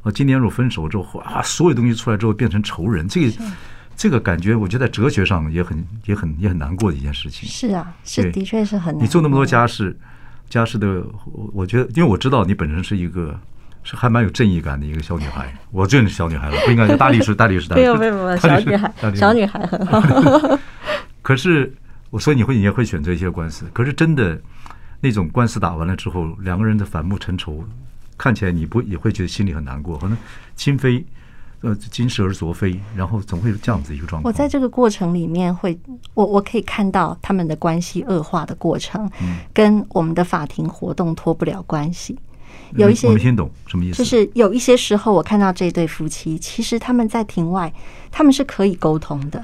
[0.03, 3.43] 啊，今年如果分手之后，啊，所有东西出来之后变成仇人，这个。
[3.95, 7.47] 这个感觉，我觉得在哲学上也很、也很、也很难过的一件事情。
[7.47, 9.03] 是啊，是的确是很难。
[9.03, 9.97] 你做那么多家事，
[10.49, 11.03] 家事的，
[11.53, 13.39] 我觉得，因为我知道你本身是一个
[13.83, 15.53] 是还蛮有正义感的一个小女孩。
[15.71, 17.87] 我认识小女孩了，不应该叫大力士，大力士， 大力士。
[17.87, 20.59] 没有没有没有，小女孩， 小女孩很好。
[21.21, 21.73] 可是，
[22.09, 23.65] 我说你会，你也会选择一些官司。
[23.71, 24.39] 可是真的，
[24.99, 27.63] 那种官司打完了之后，两个人的反目成仇，
[28.17, 29.97] 看起来你不也会觉得心里很难过？
[29.97, 30.17] 可能
[30.55, 31.03] 亲非。
[31.65, 34.31] 呃，金蛇而昨非，然后总会有这样子一个状况。
[34.31, 35.75] 我在这个过程里面会，
[36.13, 39.09] 我我可以看到他们的关系恶化的过程，
[39.51, 42.15] 跟我们的法庭活动脱不了关系。
[42.75, 47.73] 有一些我没听懂什么意思，就是有一些时候我看到这对夫妻，其实他们在庭外，
[48.11, 49.43] 他们是可以沟通的。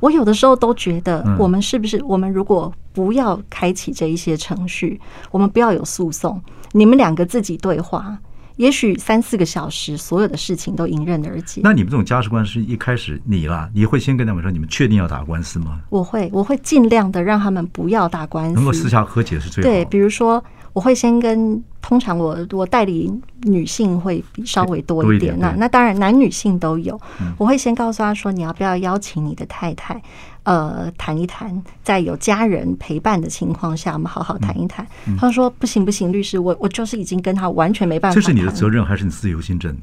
[0.00, 5.00] 我有的时候都觉得，我们是不是我们如果不要开启这一些程序，
[5.30, 6.38] 我们不要有诉讼，
[6.72, 8.18] 你们两个自己对话。
[8.56, 11.60] 也许三四个小时，所有的事情都迎刃而解。
[11.64, 15.80] 那你们这种家事官司一开始你啦，你会先跟他们说，你们确定要打官司吗？
[15.90, 19.68] 我会，我会尽量的让他们不要打官司，能够私下和解是最好。
[19.68, 20.42] 对，比如说，
[20.74, 21.64] 我会先跟。
[21.86, 26.98] 通常我我代理女性会比稍微多一点，那那当然男女性都有。
[27.36, 30.02] 我会先告诉他说，你要不要邀请你的太太，
[30.44, 34.86] 呃，谈一谈，在有家人陪伴的情况下，我们好好谈一谈。
[35.18, 38.14] 他说不行不行，律师，我我就是已经跟他完全没办法。
[38.14, 39.76] 这是你的责任还是你自由心证？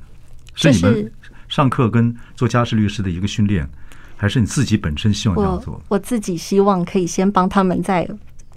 [0.56, 1.12] 是你们
[1.48, 3.70] 上课跟做家事律师的一个训练，
[4.18, 5.76] 还是你自己本身希望这样做？
[5.76, 8.10] 我我自己希望可以先帮他们在。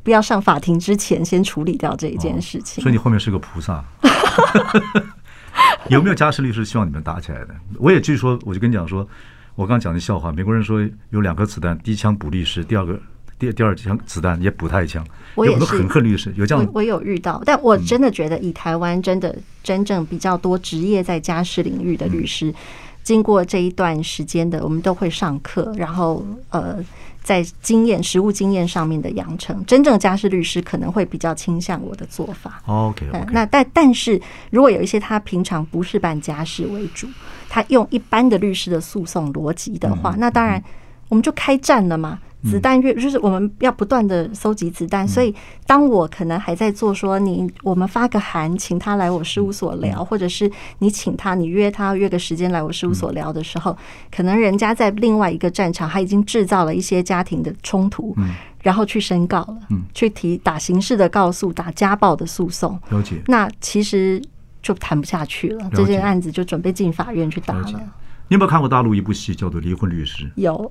[0.04, 2.80] 不要上法庭之前，先处理掉这一件事情。
[2.80, 3.84] 所以你后面是个菩萨。
[5.88, 7.54] 有没有家事律师希望你们打起来的？
[7.78, 9.06] 我也据说，我就跟你讲说，
[9.54, 12.98] 我刚讲的笑话，美国人说有两颗子弹，第一枪补律师，第二个
[13.38, 15.04] 第第二枪子弹也补他一枪。
[15.34, 22.54] 我也是很恨律师，有这样我，我有遇到，但我真的觉得以台湾真的真正比较多职业在家事领域的律师，嗯、
[23.02, 26.78] 经过这一段时间的，我们都会上课，然后呃，
[27.24, 32.62] 在经验实务经验上面的养成，真正家事律师可能会比较倾向我的做法。
[32.66, 33.26] OK，, okay.
[33.32, 37.08] 那但但是如果有一些他平常不是办家事为主，
[37.48, 40.62] 他用一般的律师的诉讼逻辑的话，嗯、那当然
[41.08, 42.20] 我们就开战了嘛。
[42.44, 45.34] 子弹越就是我们要不断的搜集子弹，所以
[45.66, 53.76] 当我可能还在做说你我们发个函请他来我事务所聊，或者是你请他你约他约个时间来我事务所聊的时候，
[54.14, 58.14] 可能人家在另外一个战场他已经制造了一些家庭的冲突，
[58.62, 59.58] 然后去申告了，
[59.94, 63.16] 去提打刑事的告诉，打家暴的诉讼，了解。
[63.26, 64.22] 那其实
[64.62, 67.70] 就谈不下去了，这件案子就准备进法院去打了。
[68.28, 70.24] 你有没有看过大陆一部戏叫做《离婚律师》？
[70.36, 70.70] 有。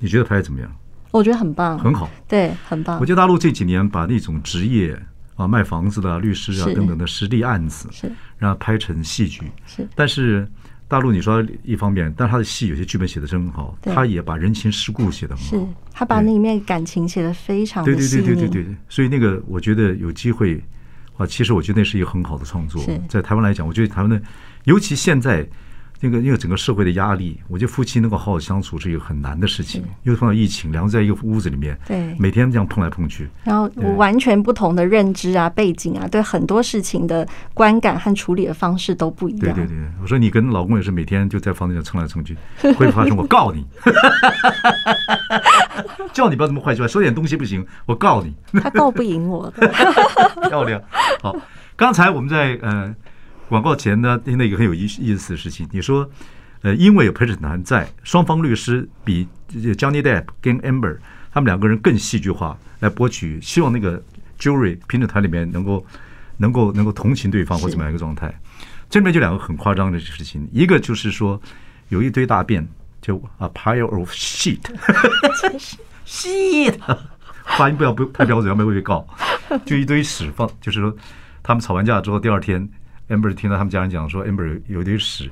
[0.00, 0.70] 你觉得拍的怎么样？
[1.12, 2.98] 我觉得很棒，很好，对，很棒。
[2.98, 5.00] 我觉得大陆这几年把那种职业
[5.36, 9.42] 啊，卖房子的律师啊等等的实例案子，是让它拍成戏剧。
[9.66, 10.48] 是，但是
[10.88, 15.50] 大陆你说一方面，但他的戏有些剧本写的真好，他也把人情世故写的很好。
[15.50, 18.24] 是，他把那里面感情写的非常的细腻。
[18.24, 20.62] 对对对对对对，所以那个我觉得有机会
[21.18, 22.82] 啊，其实我觉得那是一个很好的创作。
[23.08, 24.18] 在台湾来讲，我觉得台湾的，
[24.64, 25.46] 尤其现在。
[26.04, 29.84] 那个，因为整个社会的压力，我觉得夫妻能够好好相处是一个很难的事情。
[30.02, 39.54] 又碰到疫情，两个在一个屋子里面，对，每天这样碰来碰去，然后完全不同的认知啊、背景啊，对很多事情的观感和处理的方式都不一样。
[39.54, 42.36] 对对对，我说你跟老公也是每天就在房子里蹭来蹭去，
[42.76, 43.64] 会发生我告你，
[46.12, 48.34] 叫你不要这么坏话，说点东西不行，我告你。
[48.60, 49.68] 他告不赢我的，
[50.50, 50.82] 漂亮。
[51.22, 51.36] 好，
[51.76, 52.92] 刚才我们在呃。
[53.52, 55.68] 广告前呢，听到一个很有意意思的事情。
[55.72, 56.10] 你说，
[56.62, 60.96] 呃，因为有陪审团在，双方律师比 Johnny Depp 跟 Amber
[61.30, 64.02] 他们两个人更戏剧化来博取，希望那个
[64.40, 65.84] jury 评审团里面能够
[66.38, 68.34] 能够能够同情对方或怎么样一个状态。
[68.88, 71.38] 这里面就两个很夸张的事情，一个就是说
[71.90, 72.66] 有一堆大便，
[73.02, 74.60] 就 a pile of shit，
[75.42, 76.78] 真 是 shit，
[77.58, 79.06] 发音不要不太标准，要不然会被告。
[79.66, 80.96] 就一堆屎放，就是说
[81.42, 82.66] 他们吵完架之后，第二天。
[83.08, 85.30] Amber 听到他们家人讲说，Amber 有一堆屎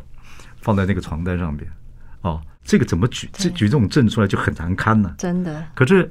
[0.61, 1.71] 放在那个床单上边，
[2.23, 5.15] 哦，这个怎么举这举这种证出来就很难堪呢？
[5.19, 5.67] 真的。
[5.75, 6.11] 可是，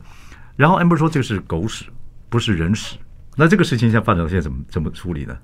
[0.56, 1.86] 然后 Amber 说这是狗屎，
[2.30, 2.98] 不是人屎。
[3.36, 5.38] 那这个事情现在发展到现在怎么怎么处理呢？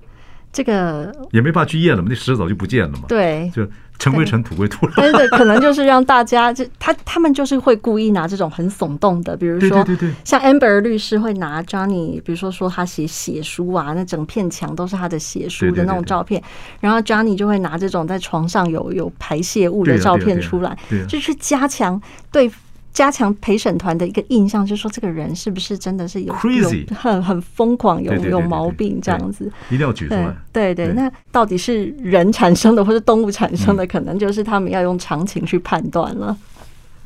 [0.56, 3.04] 这个也没办法去验了嘛，那屎早就不见了嘛。
[3.06, 3.62] 对，就
[3.98, 4.92] 尘归尘，土归土了。
[4.96, 16.42] 对对，可能就是让大家，就他他们就是会故意拿这种很耸动的，比如说，对对对，像 Amber 律师会拿 Johnny，比如说说他写血书啊，那整片墙都是他的血书的那种照片，
[16.80, 20.74] 然后 Johnny 就会拿这种在床上有有排泄物的照片出来，
[21.06, 22.00] 就去加强
[22.32, 22.50] 对。
[22.96, 30.34] 加强陪审团的一个印象，就是说这个人是不是真的是有 crazy 很很疯狂，有有毛病这样子，一定要举出来。
[30.50, 36.34] 对对，那到底是人产生的， 或是动物产生的，可能就是他们要用常情去判断了。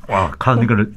[0.07, 0.93] 哇，看那个人，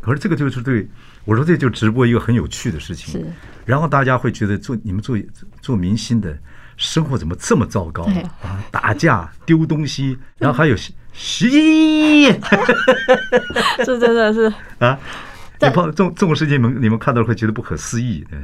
[0.00, 0.88] 可是这个就是对
[1.26, 3.12] 我说，这就直播一个很有趣的事情。
[3.12, 3.26] 是，
[3.66, 5.14] 然后大家会觉得做你们做
[5.60, 6.34] 做明星的
[6.76, 8.04] 生活怎么这么糟糕
[8.42, 8.62] 啊？
[8.70, 10.76] 打架、丢东西， 然后还有。
[11.14, 12.32] 嘻，
[13.84, 14.98] 这真的是啊！
[15.60, 18.24] 你碰这种这种事情，你们你们看到会觉得不可思议。
[18.30, 18.38] 对，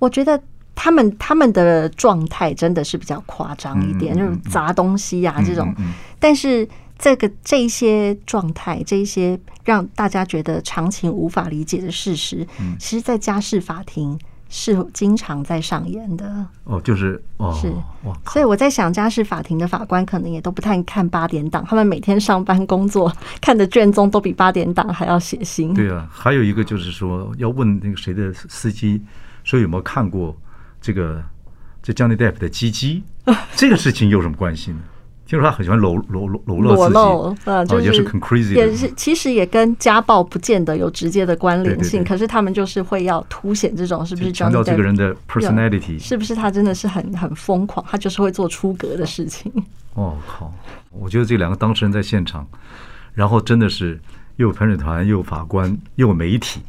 [0.00, 0.42] 我觉得
[0.74, 5.72] 他们他们的状态真的是比较夸张一点，就是砸东西呀这种。
[6.18, 12.44] 但是这个这一些状态，这一些让大家觉得常情无法理解的事实，
[12.76, 14.18] 其实，在家事法庭。
[14.52, 17.72] 是经常在上演的哦，就是哦，是，
[18.26, 23.10] 所以我在想，家事法庭的法官可能也都不太看八点档，他们每天上班工作
[23.40, 25.72] 看的卷宗都比八点档还要血腥。
[25.72, 29.00] 对啊，还有一个就是说，要问那个谁的司机，
[29.44, 30.36] 说有没有看过
[30.80, 31.22] 这个
[31.80, 33.04] 这 Johnny Depp 的鸡鸡，
[33.54, 34.80] 这个事情有什么关系呢？
[35.30, 36.92] 就是他很喜欢裸裸裸裸露自
[37.44, 49.52] 己，啊，就是很 crazy，也是其实也跟家暴不见得有直接的关联性，可是他们就是会要凸显这种是不是强调这个人的 personality，是不是他真的是很很疯狂，他就是会做出格的事情。
[49.94, 50.52] 哦靠！
[50.90, 52.44] 我觉得这两个当事人在现场，
[53.14, 54.00] 然后真的是
[54.34, 56.60] 又有陪审团，又有法官，又有媒体。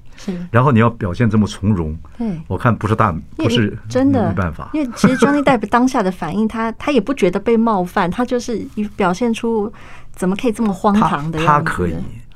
[0.51, 4.69] 然后你要表现这么从容，对，我看不是大，不是真的没办法。
[4.73, 8.57] 因为其实 Johnny Depp 当下的反应，他他也不觉得被冒犯，他就是
[8.95, 9.71] 表现出
[10.11, 11.47] 怎么可以这么荒唐的样子。
[11.47, 11.95] 他可以，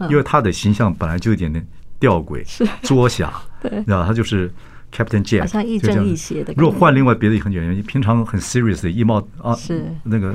[0.09, 1.65] 因为他的形象本来就有点点
[1.99, 2.43] 吊诡、
[2.81, 4.51] 作假， 对，然后他就是
[4.93, 6.53] Captain Jack，好像亦正亦邪的。
[6.57, 10.33] 如果换另外别的很演员，平常很 serious 的一帽啊，是那个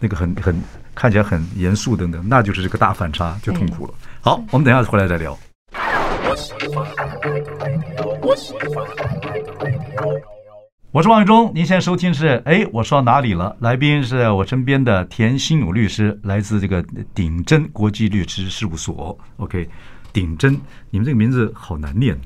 [0.00, 0.60] 那个很很
[0.94, 3.94] 看起来很严肃等等，那就是这个大反差，就痛苦了。
[4.20, 5.36] 好，我们等一下回来再聊。
[10.92, 13.54] 我是王宇忠，您现在收听是哎，我说到哪里了？
[13.60, 16.82] 来宾是我身边的田心勇律师，来自这个
[17.14, 19.18] 鼎真国际律师事务所。
[19.36, 19.68] OK，
[20.12, 20.58] 鼎真，
[20.90, 22.18] 你们这个名字好难念。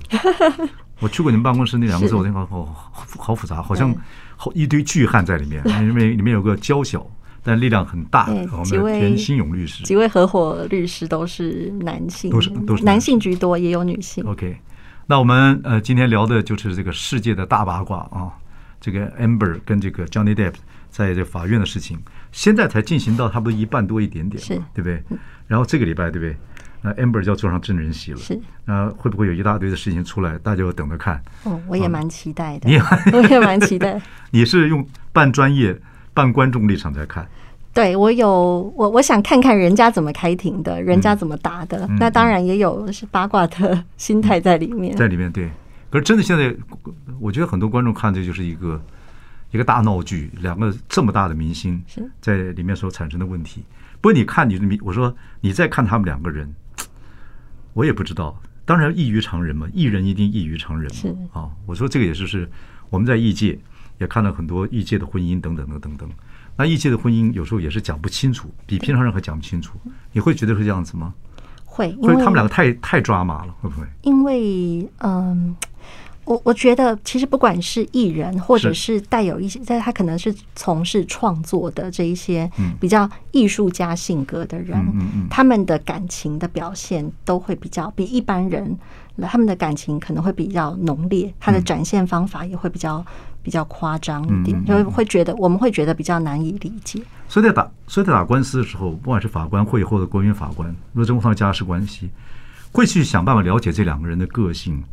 [1.00, 3.94] 我去过你们办公室那两个字，我听好好好复杂，好像
[4.36, 5.62] 好一堆巨汉在里面。
[5.64, 7.06] 里面里面有个娇小
[7.48, 14.22] 但力量很大的我们的田新勇律师，几位合伙律师都是男性，都是都是男性居多，也有女性。
[14.26, 14.60] OK，
[15.06, 18.30] 那我们呃今天聊的就是这个世界的大八卦啊。
[18.80, 20.54] 这个 Amber 跟这个 Johnny Depp
[20.88, 21.98] 在这法院的事情，
[22.30, 24.40] 现在才进行到差不多一半多一点点，
[24.72, 25.02] 对不对？
[25.48, 26.36] 然后这个礼拜，对不对？
[26.80, 28.38] 那 Amber 就要坐上证人席了，是。
[28.64, 30.38] 那会不会有一大堆的事情出来？
[30.38, 31.20] 大家就等着看。
[31.42, 32.68] 哦，我也蛮期待的。
[32.68, 32.82] 你也，
[33.12, 34.00] 我也蛮期待。
[34.30, 35.76] 你是用半专业、
[36.14, 37.28] 半观众立场在看？
[37.78, 41.86] 对，我有我我想看看人家怎么开庭的，人家怎么答的。
[42.00, 45.48] 那当然也有是八卦的心态在里面，在里面对。
[45.88, 46.52] 可是真的，现在
[47.20, 48.82] 我觉得很多观众看这就是一个
[49.52, 51.80] 一个大闹剧，两个这么大的明星
[52.20, 53.62] 在里面所产生的问题。
[54.00, 56.52] 不过你看你的，我说你再看他们两个人，
[57.74, 58.42] 我也不知道。
[58.64, 61.40] 当然异于常人嘛，艺人一定异于常人嘛。
[61.40, 62.50] 啊，我说这个也是是
[62.90, 63.56] 我们在艺界
[63.98, 66.08] 也看了很多异界的婚姻等等等等等。
[66.56, 69.78] 那异界的婚姻有时候也是讲不清楚，比平常人还讲不清楚。
[70.12, 71.14] 你会觉得是这样子吗？
[71.64, 73.86] 会，因为他们两个太太抓马了，会不会？
[74.02, 75.54] 因为嗯。
[76.28, 84.78] 我我觉得，其实不管是艺人，或者是带有一些，在他可能是从事创作的这一些比较艺术家性格的人，
[85.30, 88.78] 他们的感情的表现都会比较比一般人，
[89.22, 93.02] 他们的感情可能会比较浓烈，他的展现方法也会比较
[93.42, 97.00] 比较夸张一点，就会觉得我们会觉得比较难以理解。
[97.26, 102.10] 所以在打所以在打官司的时候，不管是法官会或者国民法官，如果这种上家事关系，
[102.70, 104.84] 会去想办法了解这两个人的个性。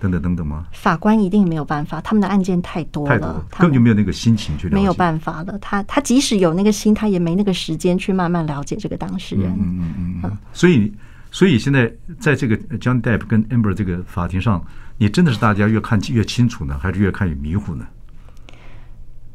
[0.00, 0.66] 等等等等吗？
[0.72, 4.74] 法官一定没有办法，他们的案件太多了，太多了，根本就没有那个心情去了解。
[4.74, 9.50] 没有办法了，他他即使有那个心，他也没那个时间去慢慢了解这个当事人。
[9.52, 10.38] 嗯嗯嗯嗯。
[10.52, 10.92] 所以，
[11.30, 14.64] 所以现在在这个 Johnny Depp 跟 Amber 这个法庭上，
[14.96, 17.84] 你真的是大家越看越清楚呢，还是越看越迷糊呢？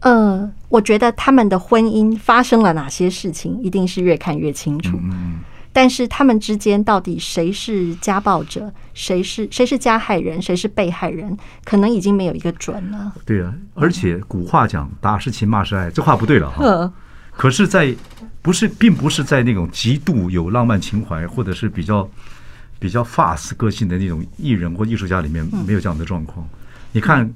[0.01, 4.97] 呃，我觉得他们的婚姻发生了哪些事情，一定是越看越清楚。
[4.97, 5.39] 嗯嗯。
[5.75, 13.13] 但是他们之间到底谁是家暴者，谁是谁是加害人，谁是被害人，可能已经没有一个准了。
[13.25, 16.93] 对啊，而且古话讲“打是情，骂是爱”，这话不对了哈。
[17.35, 17.93] 可是，在
[18.41, 22.09] 不是，并不是在那种极度有浪漫情怀，或者是比较
[22.79, 26.47] 比较 fast 个性的那种艺人或艺术家里面，没有这样的状况。
[26.93, 27.29] 你看，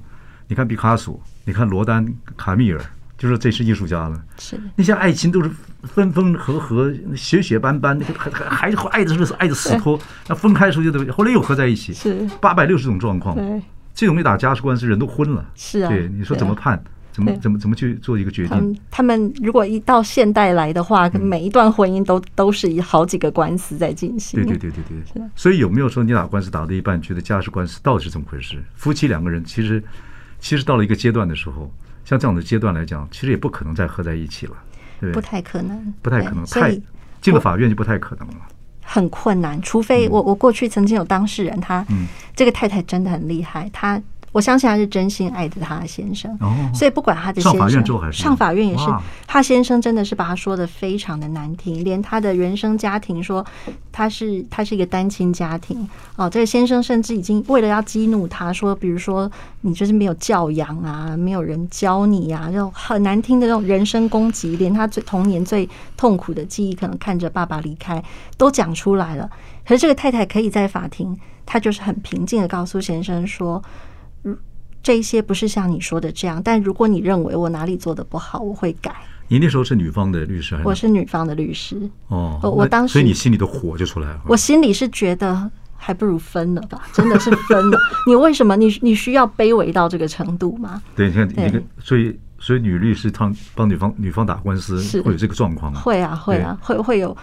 [0.48, 2.80] 你看毕卡索，你看罗丹、卡米尔。
[3.20, 5.50] 就是这是艺术家了，是那些爱情都是
[5.82, 13.60] 分分合合、血血斑斑，那个还还还爱的是爱的死拖，那分开的时候就得后来又合在一起，是八百六十种状况，对，
[13.94, 16.82] 这种一打家事官司人都昏了，是啊，对，你说怎么判？
[17.12, 18.80] 怎么怎么怎么去做一个决定？
[18.90, 28.56] 他们如果一到现代来的话，每一段婚姻都都是以好几个官司在进行，对对对对对，所以有没有说你打官司打到一半，觉得家事官司到底是怎么回事？
[28.76, 29.82] 夫妻两个人其实
[30.38, 31.70] 其实到了一个阶段的时候。
[32.10, 34.54] 像这样的阶段来讲，其实也不可能再合在一起了，
[34.98, 35.14] 对不对？
[35.14, 36.76] 不太可能，不太可能，太
[37.20, 38.34] 进了法院就不太可能了。
[38.82, 41.86] 很困难，除非我我过去曾经有当事人，他
[42.34, 44.02] 这个太太真的很厉害，他。
[44.32, 46.38] 我相信他是真心爱着他的先生，
[46.72, 48.84] 所以不管他的先生上法院之后还是上法院也是，
[49.26, 53.44] 他先生真的是把他说的非常的难听，连他的原生家庭说
[53.90, 59.28] 他是他是一个单亲家庭哦，这个先生甚至已经为了要激怒他说，比如说
[59.62, 68.00] 你就是没有教养啊，没有人教你啊，这种很难听的这种人身攻击，连他最童年最痛苦的记忆，可能看着爸爸离开
[68.36, 69.28] 都讲出来了。
[69.66, 73.60] 可是这个太太可以在法庭，她就是很平静的告诉先生说。
[74.82, 78.94] 这一些不是像你说的这样，但如果你认为我哪里做的不好，我会改。
[79.28, 80.68] 你那时候是女方的律师还是？
[80.68, 81.76] 我是女方的律师。
[82.08, 84.20] 哦，我当时，所以你心里的火就出来了。
[84.26, 87.78] 我心里是觉得还不如分了吧， 真的是分了。
[88.06, 90.82] 你为什么你你需要卑微到这个程度吗？
[90.96, 95.80] 对，你看你个，所以所以女律师她帮女方女方打官司会有这个状况吗？
[95.80, 97.14] 会啊，会啊，会会有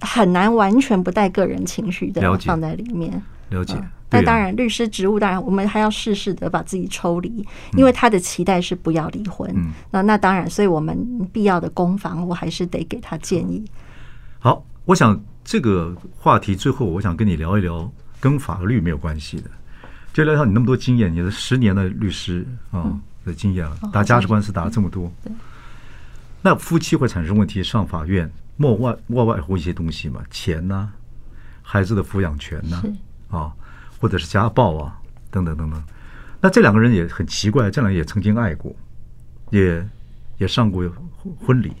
[0.00, 3.22] 很难完全不带个人情绪的放在里面。
[3.50, 3.74] 了解。
[4.08, 7.44] 那当然，律师职务当然，我们还要适时的把自己抽离，
[7.76, 9.52] 因为他的期待是不要离婚。
[9.90, 10.96] 那那当然，所以我们
[11.32, 13.64] 必要的攻防，我还是得给他建议。
[14.38, 17.90] 好，我想这个话题最后，我想跟你聊一聊
[18.20, 19.50] 跟法律没有关系的，
[20.12, 25.10] 就聊聊你那么多经验，你的十年的律师啊的经验了，打家事官司打了这么多，
[26.42, 30.90] 那夫妻会产生问题，上法院莫外莫外乎一些东西嘛，钱呐，
[31.60, 32.82] 孩子的抚养权呐，啊。
[33.98, 34.98] 或者是家暴啊，
[35.30, 35.82] 等等等等。
[36.40, 38.74] 那这两个人也很奇怪，这两个人也曾经爱过，
[39.50, 39.84] 也
[40.38, 40.84] 也上过
[41.44, 41.72] 婚礼，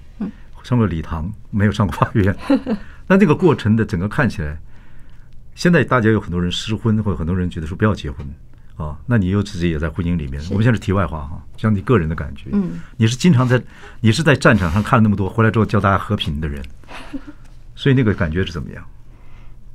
[0.62, 2.34] 上过礼堂，没有上过法院。
[3.06, 4.58] 那这个过程的整个看起来，
[5.54, 8.26] 现在大家有很多人失婚，或者很多人觉得说不要结婚
[8.76, 8.98] 啊。
[9.06, 13.62] 那你又自己也在婚姻里面，我们现在是题外话哈，讲你个人的感觉，嗯，你是经常在，
[14.00, 16.64] 你是在战场上看了那么多，回来之后教大家和平的人，
[17.76, 18.84] 所以那个感觉是怎么样？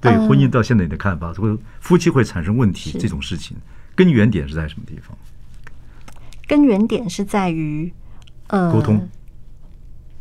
[0.01, 3.55] 对婚姻到现在你的看法，会夫妻会产生问题这种事情，
[3.95, 5.17] 根源点是在什么地方？
[6.47, 7.93] 根源点是在于
[8.47, 9.09] 呃沟通，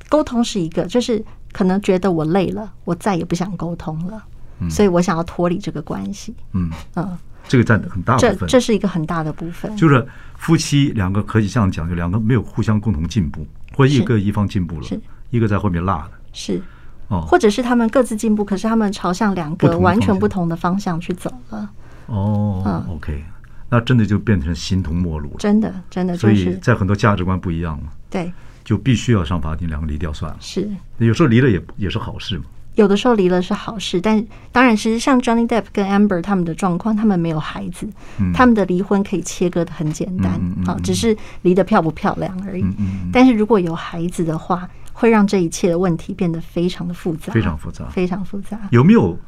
[0.08, 1.24] 沟通是一个，就是。
[1.52, 4.22] 可能觉得我累了，我再也不想沟通了，
[4.70, 6.32] 所以我想要脱离这个关系。
[6.52, 7.18] 嗯嗯，
[7.48, 9.76] 这个占很大部分，这这是一个很大的部分。
[9.76, 10.06] 就是
[10.36, 14.86] 夫妻两个可以这样讲，就两个没有互相共同进步，或一个一方进步了，
[15.30, 16.62] 一个在后面落了，是
[17.10, 21.70] 哦，或者是他们各自进步，可是他们朝向两个完全不同的方向去走了。
[22.06, 23.22] 哦，OK，
[23.68, 27.84] 那真的就变成形同陌路了，真的真的，所以在很多价值观不一样了。
[28.08, 28.32] 对。
[28.62, 30.36] 就必须要上法庭，两个离掉算了。
[30.38, 32.44] 是，有时候离了也也是好事嘛。
[32.76, 37.88] 有的时候离了是好事，但当然，其实像 Johnny Depp 跟 Amber 他们的状况，他们没有孩子，
[38.20, 42.64] 嗯、他们的离婚可以切割的很简单，啊、嗯嗯，只是离得漂不漂亮而已。
[43.12, 44.68] 但是如果有孩子的话，
[45.00, 48.60] 会让这一切的问题变得非常的复杂，非常复杂，非常复杂。
[48.70, 49.18] 有没有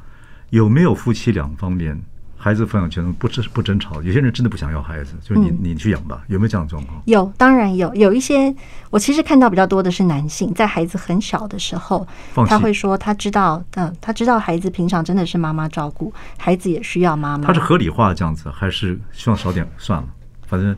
[0.50, 1.98] 有没有夫妻两方面？
[2.36, 7.00] 孩子抚养权不争不争吵，有些人真的不想要孩子，就是你、嗯、你去养吧，有没有这样的状况？
[7.06, 7.94] 有，当然有。
[7.94, 8.54] 有一些
[8.90, 12.06] 我其实看到比较多的是男性，在孩子很小的时候，
[12.46, 17.46] 他会说他知道，嗯，他知道孩子平常真的是妈妈照顾，孩子也需要妈妈。
[17.46, 20.08] 他是合理化这样子，还是希望少点算了？
[20.44, 20.76] 反正，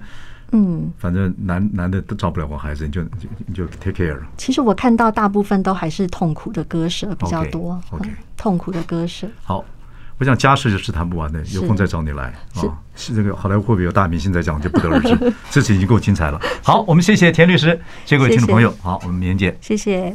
[0.55, 3.03] 嗯，反正男男的都照不了我孩子，你就
[3.47, 4.23] 你就 take care 了。
[4.37, 7.79] 其实我看到大部分都还是痛苦的割舍比较多
[8.37, 9.29] 痛苦的割舍。
[9.43, 9.65] 好。
[10.17, 12.63] 我想家事就是谈不完的，有空再找你来啊。
[12.95, 15.33] 是这个好莱坞会不会有大明星在讲，就不得而知。
[15.51, 16.41] 这次已经够精彩了。
[16.63, 17.71] 好，我们谢谢田律师，
[18.05, 18.73] 谢谢各位听众朋友。
[18.81, 19.59] 好，我们明天见。
[19.61, 20.15] 谢谢。